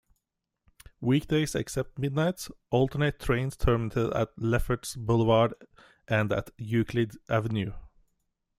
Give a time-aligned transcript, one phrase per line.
[0.99, 5.53] Weekdays except midnights, alternate trains terminated at Lefferts Boulevard
[6.07, 7.73] and at Euclid Avenue.